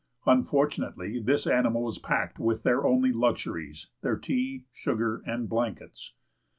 Unfortunately 0.25 1.19
this 1.19 1.45
animal 1.45 1.83
was 1.83 1.99
packed 1.99 2.39
with 2.39 2.63
their 2.63 2.87
only 2.87 3.11
luxuries, 3.13 3.91
their 4.01 4.17
tea, 4.17 4.65
sugar, 4.71 5.21
and 5.27 5.47
blankets. 5.47 6.15